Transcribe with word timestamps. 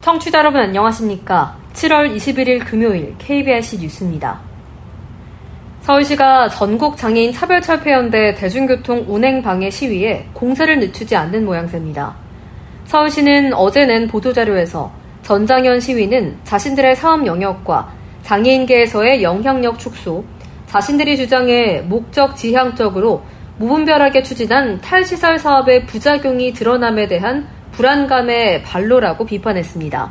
청취자 0.00 0.38
여러분 0.38 0.60
안녕하십니까? 0.60 1.56
7월 1.72 2.16
21일 2.16 2.64
금요일 2.64 3.14
KBS 3.18 3.76
뉴스입니다. 3.76 4.40
서울시가 5.82 6.48
전국 6.48 6.96
장애인 6.96 7.32
차별철폐연대 7.32 8.34
대중교통 8.34 9.04
운행 9.08 9.40
방해 9.40 9.70
시위에 9.70 10.26
공세를 10.32 10.80
늦추지 10.80 11.14
않는 11.16 11.44
모양새입니다. 11.44 12.29
서울시는 12.90 13.54
어제 13.54 13.86
낸 13.86 14.08
보도자료에서 14.08 14.90
전장현 15.22 15.78
시위는 15.78 16.38
자신들의 16.42 16.96
사업 16.96 17.24
영역과 17.24 17.88
장애인계에서의 18.24 19.22
영향력 19.22 19.78
축소, 19.78 20.24
자신들이 20.66 21.16
주장해 21.16 21.82
목적 21.82 22.34
지향적으로 22.36 23.22
무분별하게 23.58 24.24
추진한 24.24 24.80
탈시설 24.80 25.38
사업의 25.38 25.86
부작용이 25.86 26.52
드러남에 26.52 27.06
대한 27.06 27.46
불안감의 27.70 28.64
발로라고 28.64 29.24
비판했습니다. 29.24 30.10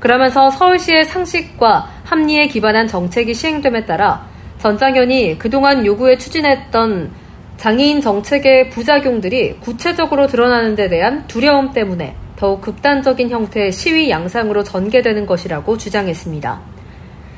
그러면서 0.00 0.50
서울시의 0.50 1.04
상식과 1.04 1.86
합리에 2.04 2.46
기반한 2.46 2.86
정책이 2.86 3.34
시행됨에 3.34 3.84
따라 3.84 4.24
전장현이 4.56 5.36
그동안 5.36 5.84
요구에 5.84 6.16
추진했던 6.16 7.25
장애인 7.56 8.00
정책의 8.00 8.70
부작용들이 8.70 9.56
구체적으로 9.60 10.26
드러나는 10.26 10.74
데 10.74 10.88
대한 10.88 11.26
두려움 11.26 11.72
때문에 11.72 12.14
더욱 12.36 12.60
극단적인 12.60 13.30
형태의 13.30 13.72
시위 13.72 14.10
양상으로 14.10 14.62
전개되는 14.62 15.24
것이라고 15.26 15.78
주장했습니다. 15.78 16.60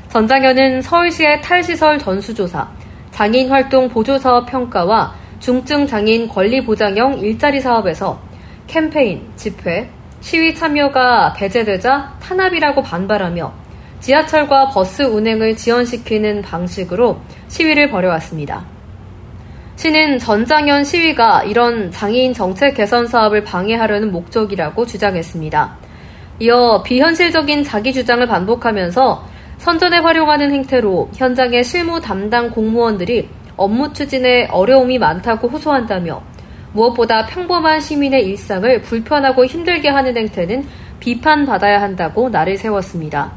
전장현은 0.09 0.83
서울시의 0.83 1.43
탈시설 1.43 1.99
전수조사, 1.99 2.69
장애인 3.13 3.51
활동 3.51 3.89
보조사업 3.89 4.47
평가와 4.47 5.15
중증 5.39 5.87
장애인 5.87 6.29
권리 6.29 6.65
보장형 6.65 7.21
일자리 7.21 7.61
사업에서 7.61 8.21
캠페인, 8.67 9.23
집회, 9.37 9.89
시위 10.21 10.55
참여가 10.55 11.33
배제되자 11.35 12.17
탄압이라고 12.21 12.83
반발하며 12.83 13.53
지하철과 14.01 14.71
버스 14.71 15.03
운행을 15.03 15.57
지연시키는 15.57 16.43
방식으로 16.43 17.21
시위를 17.49 17.91
벌여왔습니다. 17.91 18.78
시는 19.79 20.19
전장현 20.19 20.83
시위가 20.83 21.45
이런 21.45 21.93
장애인 21.93 22.35
정책 22.35 22.75
개선 22.75 23.07
사업을 23.07 23.45
방해하려는 23.45 24.11
목적이라고 24.11 24.85
주장했습니다. 24.85 25.77
이어 26.41 26.83
비현실적인 26.85 27.63
자기 27.63 27.93
주장을 27.93 28.27
반복하면서 28.27 29.25
선전에 29.59 29.99
활용하는 29.99 30.53
행태로 30.53 31.11
현장의 31.15 31.63
실무 31.63 32.01
담당 32.01 32.51
공무원들이 32.51 33.29
업무 33.57 33.93
추진에 33.93 34.49
어려움이 34.51 34.99
많다고 34.99 35.47
호소한다며 35.47 36.23
무엇보다 36.73 37.27
평범한 37.27 37.81
시민의 37.81 38.27
일상을 38.27 38.83
불편하고 38.83 39.47
힘들게 39.47 39.91
하는 39.91 40.17
행태는 40.17 40.67
비판받아야 40.99 41.81
한다고 41.81 42.29
날을 42.29 42.59
세웠습니다. 42.59 43.31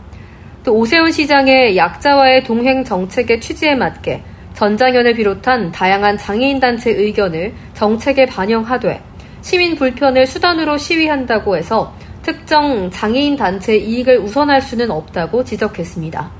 또 0.63 0.73
오세훈 0.73 1.11
시장의 1.11 1.77
약자와의 1.77 2.45
동행 2.45 2.83
정책의 2.83 3.39
취지에 3.41 3.75
맞게 3.75 4.23
전장현을 4.53 5.15
비롯한 5.15 5.71
다양한 5.71 6.17
장애인 6.17 6.59
단체 6.59 6.91
의견을 6.91 7.53
정책에 7.73 8.25
반영하되 8.25 9.01
시민 9.41 9.75
불편을 9.75 10.27
수단으로 10.27 10.77
시위한다고 10.77 11.57
해서 11.57 11.93
특정 12.21 12.89
장애인 12.91 13.35
단체 13.35 13.75
이익을 13.75 14.19
우선할 14.19 14.61
수는 14.61 14.91
없다고 14.91 15.43
지적했습니다. 15.43 16.31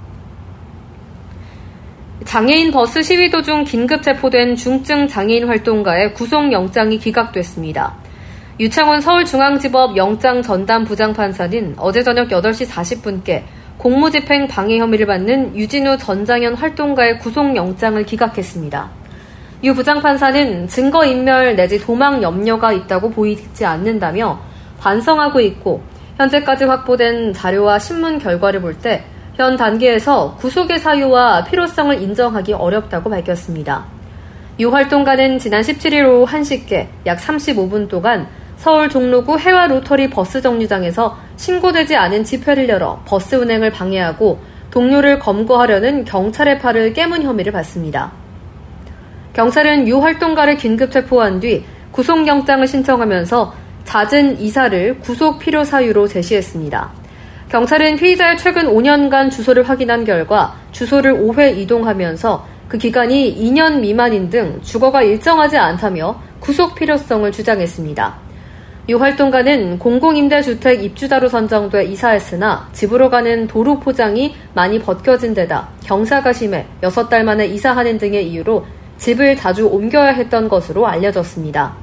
장애인 2.26 2.72
버스 2.72 3.02
시위 3.02 3.32
도중 3.32 3.64
긴급 3.64 4.04
체포된 4.04 4.56
중증 4.56 5.08
장애인 5.08 5.48
활동가의 5.48 6.14
구속영장이 6.14 7.00
기각됐습니다. 7.00 7.96
유창훈 8.60 9.02
서울중앙지법 9.02 9.98
영장 9.98 10.44
전담 10.44 10.86
부장판사는 10.86 11.76
어제 11.78 12.04
저녁 12.04 12.30
8시 12.30 12.68
40분께 12.68 13.44
공무집행 13.78 14.48
방해 14.48 14.78
혐의를 14.78 15.06
받는 15.06 15.56
유진우 15.56 15.98
전장현 15.98 16.54
활동가의 16.56 17.20
구속영장을 17.20 18.04
기각했습니다. 18.04 18.90
유 19.64 19.74
부장판사는 19.74 20.68
증거인멸 20.68 21.56
내지 21.56 21.80
도망 21.80 22.22
염려가 22.22 22.74
있다고 22.74 23.12
보이지 23.12 23.66
않는다며 23.66 24.40
반성하고 24.80 25.40
있고 25.42 25.82
현재까지 26.18 26.66
확보된 26.66 27.34
자료와 27.34 27.80
신문 27.80 28.20
결과를 28.20 28.62
볼 28.62 28.76
때 28.82 29.04
현 29.36 29.56
단계에서 29.58 30.36
구속의 30.36 30.80
사유와 30.80 31.46
필요성을 31.46 32.00
인정하기 32.02 32.54
어렵다고 32.54 33.10
밝혔습니다. 33.10 33.86
유 34.60 34.70
활동가는 34.72 35.40
지난 35.40 35.62
17일 35.62 36.06
오후 36.06 36.26
1시께 36.26 36.88
약 37.06 37.18
35분 37.18 37.88
동안 37.90 38.28
서울 38.58 38.90
종로구 38.90 39.40
혜화 39.40 39.68
로터리 39.68 40.10
버스 40.10 40.42
정류장에서 40.42 41.18
신고되지 41.42 41.96
않은 41.96 42.24
집회를 42.24 42.70
열어 42.70 43.02
버스 43.04 43.34
운행을 43.34 43.72
방해하고 43.72 44.40
동료를 44.70 45.18
검거하려는 45.18 46.06
경찰의 46.06 46.60
팔을 46.60 46.94
깨문 46.94 47.24
혐의를 47.24 47.52
받습니다. 47.52 48.12
경찰은 49.34 49.88
유 49.88 50.00
활동가를 50.04 50.58
긴급 50.58 50.92
체포한 50.92 51.40
뒤 51.40 51.66
구속영장을 51.94 52.66
신청하면서 52.68 53.56
잦은 53.86 54.40
이사를 54.40 55.00
구속 55.00 55.40
필요 55.40 55.64
사유로 55.64 56.08
제시했습니다. 56.08 56.92
경찰은 57.50 57.96
피의자의 57.96 58.38
최근 58.38 58.68
5년간 58.68 59.32
주소를 59.32 59.68
확인한 59.68 60.06
결과 60.06 60.56
주소를 60.72 61.16
5회 61.16 61.58
이동하면서 61.58 62.48
그 62.68 62.78
기간이 62.78 63.36
2년 63.36 63.80
미만인 63.80 64.30
등 64.30 64.60
주거가 64.62 65.02
일정하지 65.02 65.58
않다며 65.58 66.22
구속 66.40 66.76
필요성을 66.76 67.30
주장했습니다. 67.32 68.31
이 68.92 68.94
활동가는 68.94 69.80
공공임대주택 69.80 70.84
입주자로 70.84 71.30
선정돼 71.30 71.86
이사했으나 71.86 72.68
집으로 72.74 73.10
가는 73.10 73.48
도로 73.48 73.80
포장이 73.80 74.36
많이 74.54 74.80
벗겨진 74.80 75.34
데다 75.34 75.70
경사가 75.86 76.34
심해 76.34 76.66
6달 76.82 77.24
만에 77.24 77.46
이사하는 77.46 77.98
등의 77.98 78.28
이유로 78.28 78.66
집을 78.98 79.38
자주 79.38 79.66
옮겨야 79.68 80.12
했던 80.12 80.50
것으로 80.50 80.88
알려졌습니다. 80.88 81.74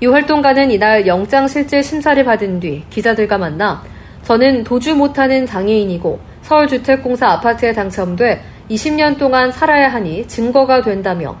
이 0.00 0.06
활동가는 0.06 0.68
이날 0.72 1.06
영장실질 1.06 1.84
심사를 1.84 2.24
받은 2.24 2.58
뒤 2.58 2.82
기자들과 2.90 3.38
만나 3.38 3.80
저는 4.24 4.64
도주 4.64 4.96
못하는 4.96 5.46
장애인이고 5.46 6.18
서울주택공사 6.42 7.28
아파트에 7.28 7.72
당첨돼 7.72 8.42
20년 8.68 9.16
동안 9.16 9.52
살아야 9.52 9.92
하니 9.92 10.26
증거가 10.26 10.82
된다며 10.82 11.36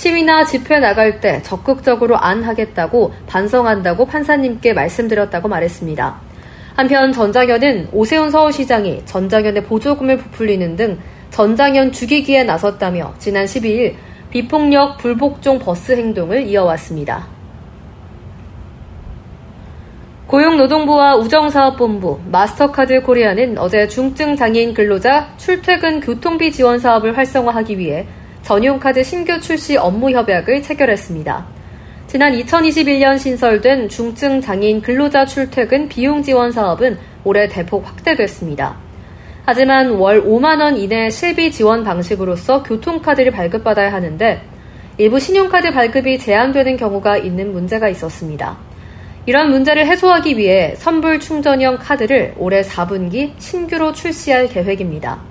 시위나 0.00 0.46
집회 0.46 0.78
나갈 0.78 1.20
때 1.20 1.42
적극적으로 1.42 2.16
안 2.16 2.42
하겠다고 2.42 3.12
반성한다고 3.26 4.06
판사님께 4.06 4.72
말씀드렸다고 4.72 5.46
말했습니다. 5.46 6.20
한편 6.74 7.12
전장현은 7.12 7.88
오세훈 7.92 8.30
서울시장이 8.30 9.02
전장현의 9.04 9.64
보조금을 9.64 10.16
부풀리는 10.16 10.76
등 10.76 10.98
전장현 11.28 11.92
죽이기에 11.92 12.44
나섰다며 12.44 13.12
지난 13.18 13.44
12일 13.44 13.96
비폭력 14.30 14.96
불복종 14.96 15.58
버스 15.58 15.92
행동을 15.92 16.46
이어왔습니다. 16.46 17.26
고용노동부와 20.28 21.16
우정사업본부, 21.16 22.20
마스터카드 22.30 23.02
코리아는 23.02 23.58
어제 23.58 23.86
중증 23.86 24.36
장애인 24.36 24.72
근로자 24.72 25.34
출퇴근 25.36 26.00
교통비 26.00 26.52
지원 26.52 26.78
사업을 26.78 27.18
활성화하기 27.18 27.76
위해 27.76 28.06
전용카드 28.42 29.02
신규 29.04 29.40
출시 29.40 29.76
업무 29.76 30.10
협약을 30.10 30.62
체결했습니다. 30.62 31.46
지난 32.06 32.32
2021년 32.32 33.18
신설된 33.18 33.88
중증 33.88 34.40
장애인 34.40 34.82
근로자 34.82 35.26
출퇴근 35.26 35.88
비용 35.88 36.22
지원 36.22 36.50
사업은 36.50 36.98
올해 37.22 37.48
대폭 37.48 37.86
확대됐습니다. 37.86 38.76
하지만 39.44 39.90
월 39.90 40.22
5만원 40.24 40.78
이내 40.78 41.10
실비 41.10 41.52
지원 41.52 41.84
방식으로서 41.84 42.62
교통카드를 42.62 43.30
발급받아야 43.30 43.92
하는데 43.92 44.42
일부 44.98 45.18
신용카드 45.20 45.72
발급이 45.72 46.18
제한되는 46.18 46.76
경우가 46.76 47.16
있는 47.18 47.52
문제가 47.52 47.88
있었습니다. 47.88 48.58
이런 49.26 49.50
문제를 49.50 49.86
해소하기 49.86 50.36
위해 50.36 50.74
선불 50.76 51.20
충전형 51.20 51.78
카드를 51.78 52.34
올해 52.38 52.62
4분기 52.62 53.32
신규로 53.38 53.92
출시할 53.92 54.48
계획입니다. 54.48 55.29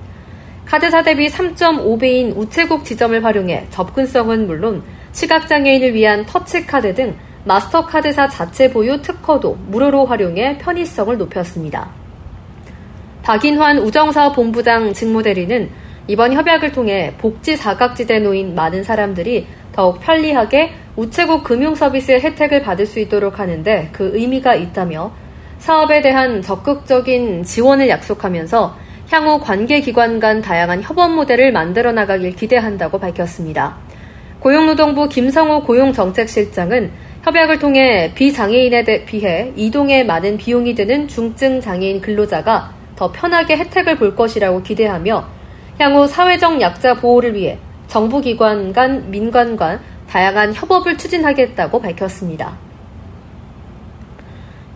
카드사 0.70 1.02
대비 1.02 1.28
3.5배인 1.30 2.38
우체국 2.38 2.86
지점을 2.86 3.26
활용해 3.26 3.66
접근성은 3.72 4.46
물론 4.46 4.84
시각장애인을 5.14 5.96
위한 5.96 6.24
터치카드 6.28 6.94
등 6.94 7.16
마스터카드사 7.46 8.28
자체 8.28 8.70
보유 8.70 9.02
특허도 9.02 9.58
무료로 9.66 10.06
활용해 10.06 10.60
편의성을 10.60 11.18
높였습니다. 11.18 11.90
박인환 13.24 13.80
우정사업 13.80 14.36
본부장 14.36 14.94
직무대리는 14.94 15.72
이번 16.06 16.34
협약을 16.34 16.72
통해 16.72 17.16
복지 17.18 17.58
사각지대에 17.58 18.20
놓인 18.20 18.54
많은 18.54 18.84
사람들이 18.84 19.48
더욱 19.72 20.00
편리하게 20.00 20.74
우체국 20.96 21.44
금융 21.44 21.74
서비스의 21.74 22.22
혜택을 22.22 22.62
받을 22.62 22.86
수 22.86 23.00
있도록 23.00 23.40
하는데 23.40 23.90
그 23.92 24.12
의미가 24.14 24.54
있다며 24.54 25.12
사업에 25.58 26.04
대한 26.04 26.44
적극적인 26.44 27.44
지원을 27.44 27.90
약속하면서 27.90 28.89
향후 29.12 29.40
관계기관 29.40 30.20
간 30.20 30.42
다양한 30.42 30.84
협업 30.84 31.12
모델을 31.12 31.52
만들어 31.52 31.92
나가길 31.92 32.36
기대한다고 32.36 33.00
밝혔습니다. 33.00 33.78
고용노동부 34.40 35.10
김성호 35.10 35.64
고용정책실장은 35.64 36.92
협약을 37.24 37.60
통해 37.60 38.12
비장애인에 38.14 39.06
비해 39.06 39.52
이동에 39.56 40.04
많은 40.04 40.38
비용이 40.38 40.76
드는 40.76 41.08
중증 41.08 41.60
장애인 41.60 42.02
근로자가 42.02 42.74
더 42.96 43.12
편하게 43.12 43.58
혜택을 43.58 43.98
볼 43.98 44.16
것이라고 44.16 44.62
기대하며 44.62 45.28
향후 45.80 46.08
사회적 46.08 46.62
약자 46.62 46.94
보호를 46.96 47.34
위해 47.34 47.58
정부기관 47.88 48.74
간 48.74 49.10
민관 49.10 49.58
간 49.58 49.80
다양한 50.08 50.54
협업을 50.54 50.98
추진하겠다고 50.98 51.82
밝혔습니다. 51.82 52.69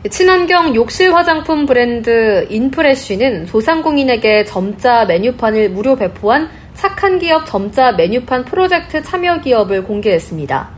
친환경 0.10 0.76
욕실 0.76 1.16
화장품 1.16 1.66
브랜드 1.66 2.46
인프레쉬는 2.50 3.46
소상공인에게 3.46 4.44
점자 4.44 5.06
메뉴판을 5.06 5.70
무료 5.70 5.96
배포한 5.96 6.50
착한 6.74 7.20
기업 7.20 7.46
점자 7.46 7.94
메뉴판 7.94 8.44
프로젝트 8.44 9.02
참여 9.02 9.40
기업을 9.40 9.86
공개했습니다. 9.86 10.70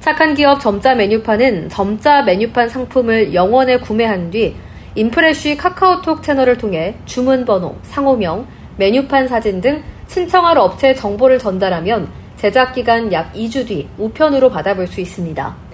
착한 0.00 0.34
기업 0.34 0.60
점자 0.60 0.94
메뉴판은 0.94 1.70
점자 1.70 2.20
메뉴판 2.22 2.68
상품을 2.68 3.32
영원에 3.32 3.78
구매한 3.78 4.30
뒤 4.30 4.54
인프레쉬 4.96 5.56
카카오톡 5.56 6.22
채널을 6.22 6.58
통해 6.58 6.96
주문번호, 7.06 7.74
상호명, 7.84 8.46
메뉴판 8.76 9.28
사진 9.28 9.62
등 9.62 9.82
신청할 10.08 10.58
업체 10.58 10.94
정보를 10.94 11.38
전달하면 11.38 12.10
제작 12.36 12.74
기간 12.74 13.10
약 13.14 13.32
2주 13.32 13.66
뒤 13.66 13.88
우편으로 13.96 14.50
받아볼 14.50 14.86
수 14.86 15.00
있습니다. 15.00 15.67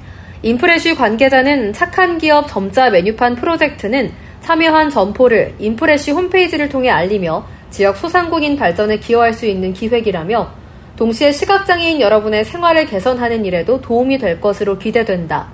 인프레쉬 0.45 0.95
관계자는 0.95 1.73
착한 1.73 2.19
기업 2.19 2.47
점자 2.49 2.91
메뉴판 2.91 3.35
프로젝트는 3.37 4.13
참여한 4.43 4.91
점포를 4.91 5.55
인프레쉬 5.59 6.11
홈페이지를 6.11 6.69
통해 6.69 6.91
알리며 6.91 7.47
지역 7.71 7.97
소상공인 7.97 8.55
발전에 8.55 8.99
기여할 8.99 9.33
수 9.33 9.47
있는 9.47 9.73
기획이라며 9.73 10.51
동시에 10.97 11.33
시각장애인 11.33 11.99
여러분의 11.99 12.45
생활을 12.45 12.85
개선하는 12.85 13.47
일에도 13.47 13.81
도움이 13.81 14.19
될 14.19 14.39
것으로 14.39 14.77
기대된다. 14.77 15.49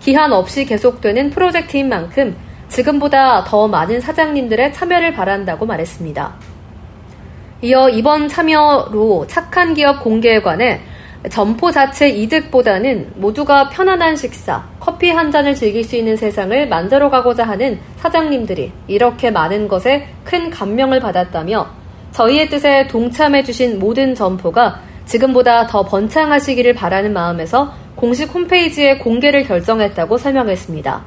기한 0.00 0.30
없이 0.34 0.66
계속되는 0.66 1.30
프로젝트인 1.30 1.88
만큼 1.88 2.36
지금보다 2.68 3.44
더 3.44 3.66
많은 3.66 4.02
사장님들의 4.02 4.74
참여를 4.74 5.14
바란다고 5.14 5.64
말했습니다. 5.64 6.34
이어 7.62 7.88
이번 7.88 8.28
참여로 8.28 9.26
착한 9.26 9.72
기업 9.72 10.02
공개에 10.02 10.42
관해 10.42 10.82
점포 11.30 11.70
자체 11.70 12.08
이득보다는 12.08 13.12
모두가 13.16 13.70
편안한 13.70 14.14
식사, 14.14 14.64
커피 14.78 15.08
한 15.10 15.30
잔을 15.30 15.54
즐길 15.54 15.82
수 15.82 15.96
있는 15.96 16.16
세상을 16.16 16.68
만들어 16.68 17.08
가고자 17.08 17.44
하는 17.44 17.78
사장님들이 17.96 18.72
이렇게 18.88 19.30
많은 19.30 19.66
것에 19.66 20.08
큰 20.22 20.50
감명을 20.50 21.00
받았다며 21.00 21.66
저희의 22.12 22.48
뜻에 22.50 22.86
동참해주신 22.88 23.78
모든 23.78 24.14
점포가 24.14 24.80
지금보다 25.06 25.66
더 25.66 25.82
번창하시기를 25.84 26.74
바라는 26.74 27.12
마음에서 27.12 27.72
공식 27.94 28.32
홈페이지에 28.34 28.98
공개를 28.98 29.44
결정했다고 29.44 30.18
설명했습니다. 30.18 31.02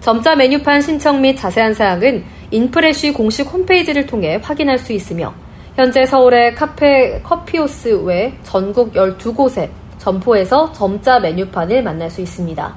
점자 0.00 0.36
메뉴판 0.36 0.80
신청 0.80 1.20
및 1.20 1.36
자세한 1.36 1.74
사항은 1.74 2.24
인프레쉬 2.50 3.12
공식 3.12 3.46
홈페이지를 3.46 4.06
통해 4.06 4.40
확인할 4.42 4.78
수 4.78 4.92
있으며 4.92 5.34
현재 5.76 6.06
서울의 6.06 6.54
카페 6.54 7.20
커피오스 7.22 8.02
외 8.04 8.32
전국 8.44 8.92
12곳에 8.92 9.68
점포에서 9.98 10.70
점자 10.72 11.18
메뉴판을 11.18 11.82
만날 11.82 12.08
수 12.08 12.20
있습니다. 12.20 12.76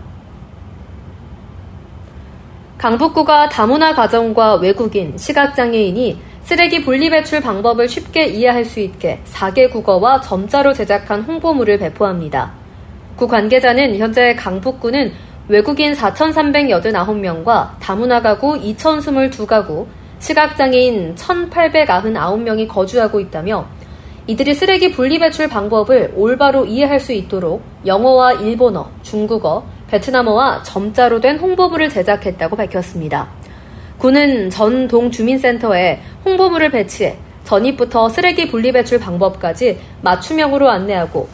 강북구가 2.79 3.49
다문화 3.49 3.94
가정과 3.94 4.55
외국인, 4.55 5.15
시각장애인이 5.15 6.19
쓰레기 6.41 6.81
분리배출 6.83 7.41
방법을 7.41 7.88
쉽게 7.88 8.25
이해할 8.25 8.65
수 8.65 8.79
있게 8.79 9.21
4개 9.31 9.71
국어와 9.71 10.21
점자로 10.21 10.73
제작한 10.73 11.21
홍보물을 11.21 11.77
배포합니다. 11.77 12.53
구 13.15 13.27
관계자는 13.27 13.97
현재 13.97 14.33
강북구는 14.33 15.11
외국인 15.50 15.93
4,389명과 15.93 17.77
다문화 17.79 18.21
가구 18.23 18.59
2,022가구, 18.59 19.85
시각장애인 20.19 21.15
1,899명이 21.15 22.67
거주하고 22.67 23.19
있다며 23.19 23.65
이들이 24.27 24.53
쓰레기 24.53 24.91
분리배출 24.91 25.47
방법을 25.47 26.13
올바로 26.15 26.65
이해할 26.65 26.99
수 26.99 27.13
있도록 27.13 27.61
영어와 27.85 28.33
일본어, 28.33 28.89
중국어, 29.01 29.63
베트남어와 29.87 30.63
점자로 30.63 31.21
된 31.21 31.37
홍보물을 31.37 31.89
제작했다고 31.89 32.55
밝혔습니다. 32.57 33.29
군은 33.97 34.49
전 34.49 34.87
동 34.87 35.09
주민센터에 35.09 36.01
홍보물을 36.25 36.71
배치해 36.71 37.17
전입부터 37.45 38.09
쓰레기 38.09 38.49
분리배출 38.49 38.99
방법까지 38.99 39.79
맞춤형으로 40.01 40.69
안내하고 40.69 41.29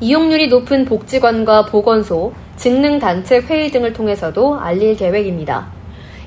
이용률이 0.00 0.48
높은 0.48 0.86
복지관과 0.86 1.66
보건소, 1.66 2.32
직능단체 2.56 3.40
회의 3.40 3.70
등을 3.70 3.92
통해서도 3.92 4.58
알릴 4.58 4.96
계획입니다. 4.96 5.66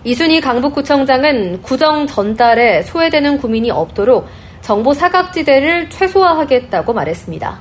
이순희 0.08 0.40
강북구청장은 0.40 1.64
구정 1.64 2.08
전달에 2.08 2.82
소외되는 2.84 3.40
구민이 3.40 3.72
없도록 3.72 4.26
정보 4.62 4.94
사각지대를 4.94 5.90
최소화하겠다고 5.90 6.94
말했습니다. 6.94 7.60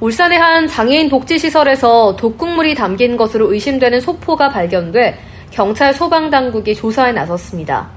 울산의 0.00 0.38
한 0.38 0.68
장애인 0.68 1.08
복지시설에서 1.08 2.16
독극물이 2.16 2.74
담긴 2.74 3.16
것으로 3.16 3.50
의심되는 3.54 4.02
소포가 4.02 4.50
발견돼 4.50 5.18
경찰 5.50 5.94
소방당국이 5.94 6.74
조사에 6.74 7.12
나섰습니다. 7.12 7.88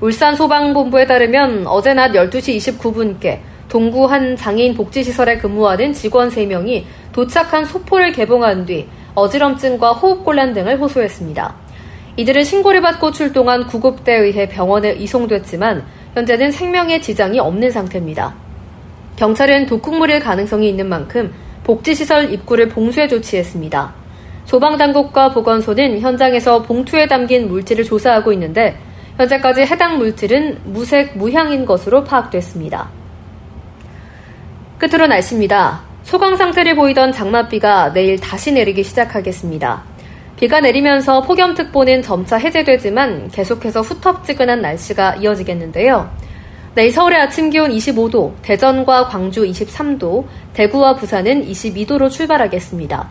울산 0.00 0.34
소방본부에 0.34 1.06
따르면 1.06 1.68
어제 1.68 1.94
낮 1.94 2.10
12시 2.10 2.56
29분께 2.56 3.38
동구 3.68 4.06
한 4.06 4.34
장애인 4.34 4.74
복지시설에 4.74 5.38
근무하는 5.38 5.92
직원 5.92 6.28
3명이 6.28 6.82
도착한 7.12 7.64
소포를 7.64 8.10
개봉한 8.10 8.66
뒤 8.66 8.88
어지럼증과 9.14 9.92
호흡곤란 9.92 10.54
등을 10.54 10.80
호소했습니다. 10.80 11.67
이들은 12.18 12.42
신고를 12.42 12.80
받고 12.80 13.12
출동한 13.12 13.64
구급대에 13.68 14.18
의해 14.18 14.48
병원에 14.48 14.92
이송됐지만 14.92 15.86
현재는 16.14 16.50
생명에 16.50 17.00
지장이 17.00 17.38
없는 17.38 17.70
상태입니다. 17.70 18.34
경찰은 19.14 19.66
독극물일 19.66 20.18
가능성이 20.18 20.68
있는 20.68 20.88
만큼 20.88 21.32
복지시설 21.62 22.32
입구를 22.32 22.70
봉쇄 22.70 23.06
조치했습니다. 23.06 23.94
소방당국과 24.46 25.32
보건소는 25.32 26.00
현장에서 26.00 26.62
봉투에 26.62 27.06
담긴 27.06 27.46
물질을 27.46 27.84
조사하고 27.84 28.32
있는데 28.32 28.76
현재까지 29.16 29.60
해당 29.60 29.98
물질은 29.98 30.58
무색 30.64 31.16
무향인 31.16 31.64
것으로 31.64 32.02
파악됐습니다. 32.02 32.88
끝으로 34.78 35.06
날씨입니다. 35.06 35.82
소강 36.02 36.36
상태를 36.36 36.74
보이던 36.74 37.12
장맛비가 37.12 37.92
내일 37.92 38.18
다시 38.18 38.50
내리기 38.50 38.82
시작하겠습니다. 38.82 39.87
비가 40.38 40.60
내리면서 40.60 41.22
폭염특보는 41.22 42.02
점차 42.02 42.36
해제되지만 42.36 43.28
계속해서 43.32 43.80
후텁지근한 43.80 44.62
날씨가 44.62 45.16
이어지겠는데요. 45.16 46.08
내일 46.76 46.92
서울의 46.92 47.20
아침 47.20 47.50
기온 47.50 47.72
25도, 47.72 48.34
대전과 48.42 49.08
광주 49.08 49.42
23도, 49.44 50.26
대구와 50.52 50.94
부산은 50.94 51.44
22도로 51.44 52.08
출발하겠습니다. 52.08 53.08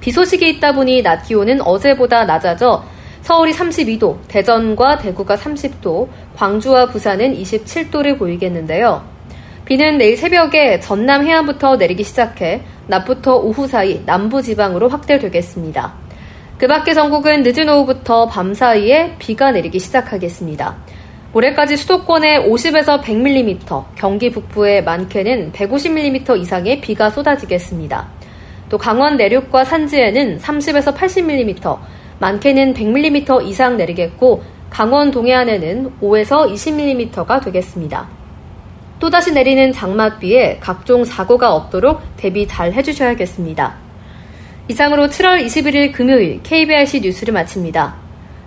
비 0.00 0.10
소식이 0.10 0.48
있다 0.48 0.72
보니 0.72 1.02
낮 1.02 1.24
기온은 1.24 1.60
어제보다 1.60 2.24
낮아져 2.24 2.82
서울이 3.20 3.52
32도, 3.52 4.16
대전과 4.28 4.98
대구가 5.00 5.36
30도, 5.36 6.08
광주와 6.34 6.86
부산은 6.86 7.34
27도를 7.34 8.18
보이겠는데요. 8.18 9.04
비는 9.66 9.98
내일 9.98 10.16
새벽에 10.16 10.80
전남 10.80 11.26
해안부터 11.26 11.76
내리기 11.76 12.04
시작해 12.04 12.62
낮부터 12.86 13.36
오후 13.36 13.66
사이 13.66 14.02
남부 14.06 14.40
지방으로 14.40 14.88
확대되겠습니다. 14.88 16.07
그 16.58 16.66
밖의 16.66 16.92
전국은 16.92 17.44
늦은 17.44 17.68
오후부터 17.68 18.26
밤 18.26 18.52
사이에 18.52 19.14
비가 19.20 19.52
내리기 19.52 19.78
시작하겠습니다. 19.78 20.74
모레까지 21.32 21.76
수도권에 21.76 22.48
50에서 22.48 23.00
100mm, 23.00 23.84
경기 23.94 24.32
북부에 24.32 24.80
많게는 24.80 25.52
150mm 25.52 26.36
이상의 26.40 26.80
비가 26.80 27.10
쏟아지겠습니다. 27.10 28.08
또 28.68 28.76
강원 28.76 29.16
내륙과 29.16 29.64
산지에는 29.64 30.38
30에서 30.38 30.96
80mm, 30.96 31.78
많게는 32.18 32.74
100mm 32.74 33.46
이상 33.46 33.76
내리겠고 33.76 34.42
강원 34.68 35.12
동해안에는 35.12 35.92
5에서 36.02 36.52
20mm가 36.52 37.40
되겠습니다. 37.44 38.08
또다시 38.98 39.32
내리는 39.32 39.72
장맛비에 39.72 40.58
각종 40.60 41.04
사고가 41.04 41.54
없도록 41.54 42.00
대비 42.16 42.48
잘 42.48 42.72
해주셔야겠습니다. 42.72 43.87
이상으로 44.68 45.06
7월 45.06 45.44
21일 45.46 45.92
금요일 45.92 46.42
KBRC 46.42 47.00
뉴스를 47.00 47.32
마칩니다. 47.32 47.96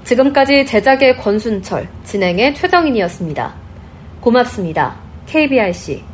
지금까지 0.03 0.67
제작의 0.67 1.17
권순철, 1.17 1.87
진행의 2.03 2.53
최정인이었습니다. 2.53 3.55
고맙습니다. 4.21 4.95
KBRC 5.25 6.10